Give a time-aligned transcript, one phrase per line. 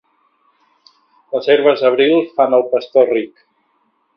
[1.35, 3.49] Les herbes d'abril fan el pastor ric.